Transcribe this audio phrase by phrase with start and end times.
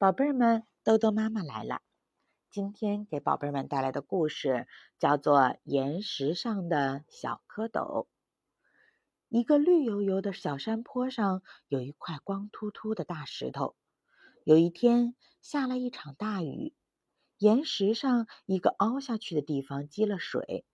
[0.00, 1.82] 宝贝儿们，豆豆妈妈来了。
[2.52, 8.04] 今天给宝贝们带来的故事叫做《岩石上的小蝌蚪》。
[9.28, 13.74] 一个绿油油的小山坡上有一块光秃秃的大石头。
[14.44, 16.76] 有一天下了一场大雨，
[17.38, 20.64] 岩石上一个凹下去的地方积了水，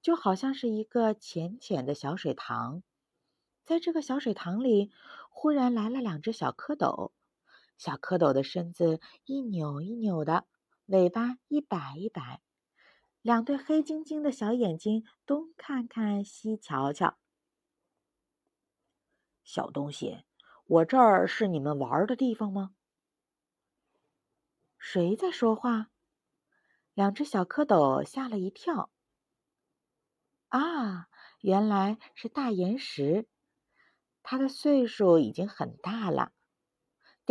[0.00, 2.82] 就好像是一个浅浅的小水塘。
[3.66, 4.90] 在这个小水塘里，
[5.28, 7.12] 忽然来了两只小蝌蚪。
[7.80, 10.46] 小蝌蚪的身子一扭一扭的，
[10.84, 12.42] 尾巴一摆一摆，
[13.22, 17.16] 两对黑晶晶的小眼睛东看看西瞧瞧。
[19.44, 20.24] 小东西，
[20.66, 22.74] 我这儿是你们玩的地方吗？
[24.78, 25.90] 谁在说话？
[26.92, 28.90] 两只小蝌蚪吓了一跳。
[30.48, 31.08] 啊，
[31.40, 33.26] 原来是大岩石，
[34.22, 36.32] 它的岁数已经很大了。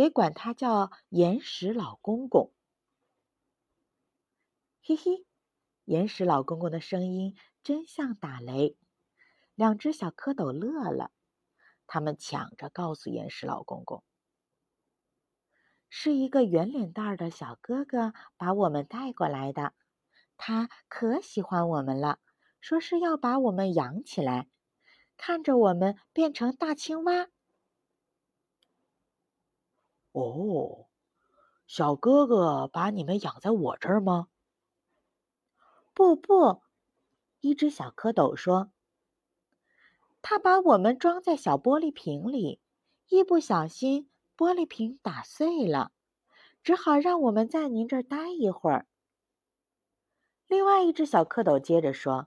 [0.00, 2.54] 得管他叫岩石老公公。
[4.82, 5.26] 嘿嘿，
[5.84, 8.78] 岩石老公公的声音真像打雷。
[9.54, 11.10] 两只小蝌蚪乐了，
[11.86, 14.02] 他们抢着告诉岩石老公公
[15.90, 19.74] ：“是一个圆脸蛋儿的小哥哥把我们带过来的，
[20.38, 22.20] 他可喜欢我们了，
[22.62, 24.48] 说是要把我们养起来，
[25.18, 27.28] 看着我们变成大青蛙。”
[30.12, 30.86] 哦，
[31.66, 34.28] 小哥哥把你们养在我这儿吗？
[35.94, 36.62] 不不，
[37.40, 38.72] 一只小蝌蚪说
[40.22, 42.60] ：“他把我们装在小玻璃瓶里，
[43.08, 45.92] 一不小心玻璃瓶打碎了，
[46.62, 48.86] 只好让我们在您这儿待一会儿。”
[50.48, 52.26] 另外一只小蝌蚪接着说：“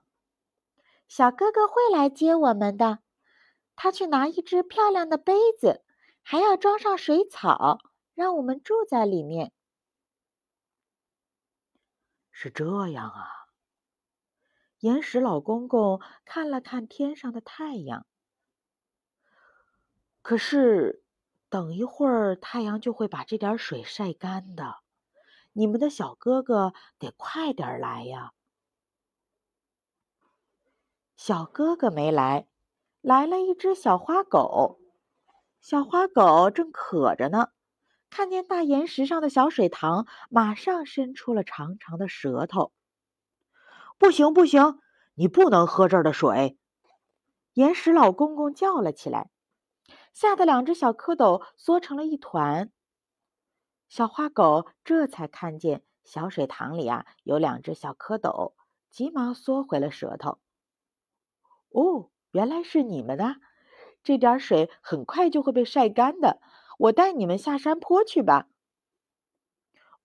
[1.06, 3.00] 小哥哥会来接我们的，
[3.76, 5.83] 他去拿一只漂亮的杯子。”
[6.24, 7.78] 还要装上水草，
[8.14, 9.52] 让我们住在里面。
[12.32, 13.28] 是这样啊。
[14.80, 18.06] 岩石老公公看了看天上的太阳，
[20.22, 21.04] 可是
[21.48, 24.78] 等一会儿太阳就会把这点水晒干的。
[25.52, 28.32] 你们的小哥哥得快点来呀。
[31.16, 32.48] 小哥哥没来，
[33.00, 34.80] 来了一只小花狗。
[35.64, 37.48] 小花狗正渴着呢，
[38.10, 42.70] 看见大岩石上的小水塘，马上伸出了长长的舌头。
[43.96, 44.78] 不行，不行，
[45.14, 46.58] 你不能喝这儿的水！
[47.54, 49.30] 岩石老公公叫了起来，
[50.12, 52.70] 吓得两只小蝌蚪缩成了一团。
[53.88, 58.52] 小花狗这才看见小水塘里啊有两只小蝌蚪，
[58.90, 60.38] 急忙缩回了舌头。
[61.70, 63.36] 哦，原来是你们啊！
[64.04, 66.40] 这点水很快就会被晒干的，
[66.78, 68.46] 我带你们下山坡去吧。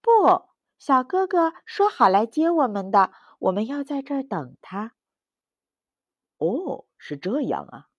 [0.02, 4.94] 不，小哥哥说好来接我们的，我们要在这儿等他。
[6.38, 7.90] 哦，是这样啊。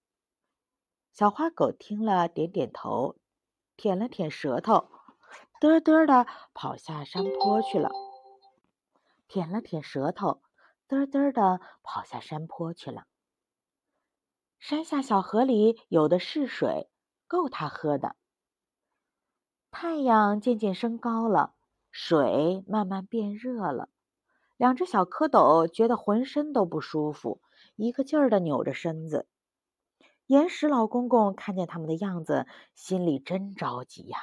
[1.12, 3.16] 小花狗听了，点点头，
[3.76, 4.88] 舔了舔舌头，
[5.60, 7.90] 嘚嘚的跑下山坡去了。
[9.28, 10.40] 舔了舔舌头，
[10.88, 13.06] 嘚嘚的跑下山坡去了。
[14.60, 16.90] 山下小河里有的是水，
[17.26, 18.14] 够他喝的。
[19.70, 21.54] 太阳渐渐升高了，
[21.90, 23.88] 水慢慢变热了。
[24.58, 27.40] 两只小蝌蚪觉得浑身都不舒服，
[27.74, 29.26] 一个劲儿的扭着身子。
[30.26, 34.18] 岩石老公公看见他们的样子，心里真着急呀。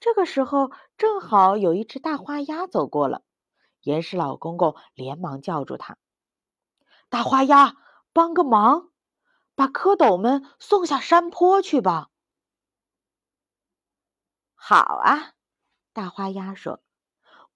[0.00, 3.22] 这个时候，正好有一只大花鸭走过了。
[3.80, 5.96] 岩石老公公连忙叫住他
[7.08, 7.74] ：“大花鸭，
[8.12, 8.90] 帮个忙！”
[9.54, 12.10] 把蝌蚪们送下山坡去吧。
[14.54, 15.34] 好啊，
[15.92, 16.82] 大花鸭说：“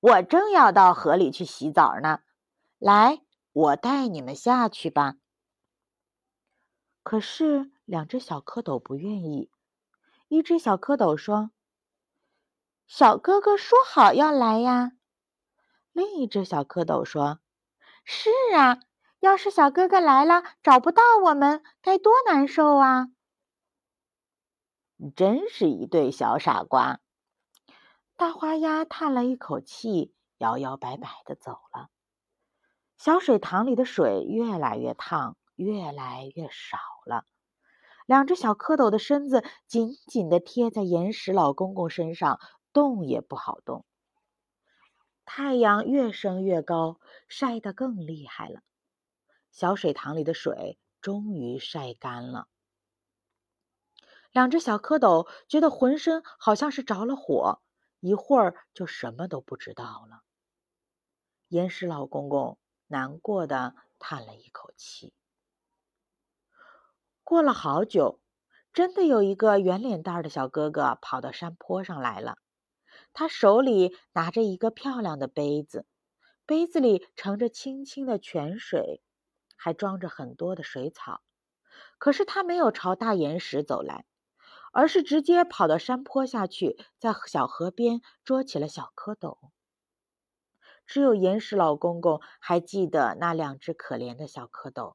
[0.00, 2.20] 我正要到河里去洗澡呢。
[2.78, 3.22] 来，
[3.52, 5.16] 我带你们下去吧。”
[7.02, 9.50] 可是两只小蝌蚪不愿意。
[10.28, 11.50] 一只小蝌蚪说
[12.86, 14.92] ：“小哥哥说好要来呀。”
[15.92, 17.40] 另一只小蝌蚪说
[18.04, 18.80] ：“是啊。”
[19.20, 23.08] 要是小哥哥来了找不到我们，该多难受啊！
[25.16, 27.00] 真是一对小傻瓜。
[28.16, 31.88] 大花鸭叹了一口气，摇摇摆摆的走了。
[32.96, 37.24] 小水塘里的水越来越烫，越来越少了。
[38.06, 42.40] 两只小蝌蚪的身子紧紧的贴在岩石老公公身上，
[42.72, 43.84] 动也不好动。
[45.24, 46.98] 太阳越升越高，
[47.28, 48.60] 晒得更厉害了。
[49.58, 52.46] 小水塘里的水终于晒干了，
[54.30, 57.60] 两只小蝌蚪觉得浑身好像是着了火，
[57.98, 60.22] 一会儿就什么都不知道了。
[61.48, 62.56] 岩石老公公
[62.86, 65.12] 难过的叹了一口气。
[67.24, 68.20] 过了好久，
[68.72, 72.38] 真的有一个圆脸蛋的小哥哥跑到山坡上来了。
[73.12, 75.84] 他手里拿着一个漂亮的杯子，
[76.46, 79.02] 杯子里盛着清清的泉水，
[79.58, 81.20] 还装着很多的水草。
[81.98, 84.06] 可是他没有朝大岩石走来，
[84.72, 89.36] 而是直接跑到山坡下去，在小河边捉起了小蝌蚪。
[90.86, 94.94] 只有岩石老公公还记得那两只可怜的小蝌蚪。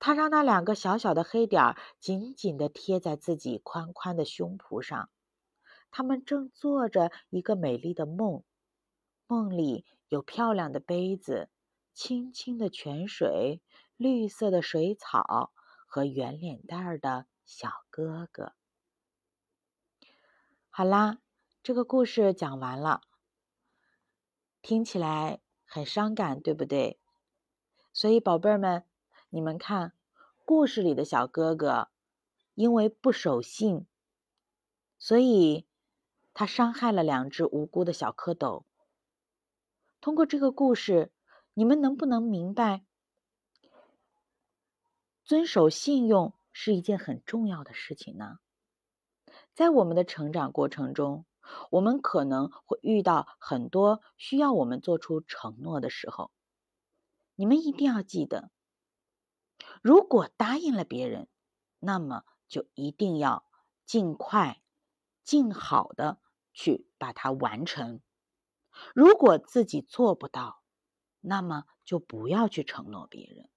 [0.00, 5.08] 他让那两个小小的黑点儿紧紧地贴在自己宽宽的胸脯上，
[5.92, 8.42] 他们正做着一个美丽的梦，
[9.28, 11.48] 梦里有漂亮的杯子、
[11.92, 13.60] 清清的泉水、
[13.96, 15.52] 绿色的水草
[15.86, 18.54] 和圆脸蛋儿的小哥哥。
[20.70, 21.18] 好啦，
[21.62, 23.02] 这个故事讲完了，
[24.62, 26.98] 听起来很伤感，对不对？
[27.92, 28.84] 所以，宝贝儿们。
[29.34, 29.94] 你们看，
[30.44, 31.88] 故事里的小哥哥
[32.54, 33.86] 因为不守信，
[34.98, 35.66] 所以
[36.34, 38.64] 他伤害了两只无辜的小蝌蚪。
[40.02, 41.10] 通过这个故事，
[41.54, 42.84] 你们能不能明白，
[45.22, 48.38] 遵守信用是一件很重要的事情呢？
[49.52, 51.26] 在我们的成长过程中，
[51.70, 56.30] 我们可能会遇到很多需要我们做出承诺的时候，
[57.34, 58.50] 你们一定要记得。
[59.82, 61.28] 如果答应了别人，
[61.78, 63.44] 那么就一定要
[63.84, 64.62] 尽快、
[65.22, 66.18] 尽好的
[66.54, 68.00] 去把它完成。
[68.94, 70.61] 如果自己做不到，
[71.22, 73.48] 那么就不要去承诺别人，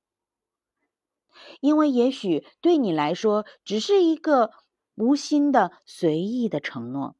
[1.59, 4.53] 因为也许对你来说只是一个
[4.95, 7.17] 无心的、随意的承诺，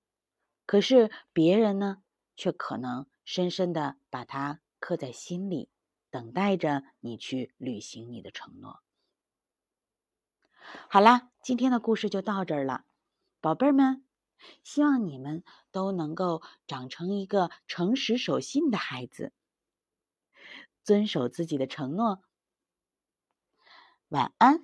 [0.66, 1.98] 可是别人呢，
[2.36, 5.70] 却可能深深的把它刻在心里，
[6.10, 8.80] 等待着你去履行你的承诺。
[10.90, 12.86] 好啦，今天的故事就到这儿了，
[13.42, 14.06] 宝贝儿们，
[14.64, 19.34] 希望你们都能够长成一个诚实守信的孩子，
[20.86, 22.22] 遵守自己的承诺。
[24.10, 24.64] 晚安。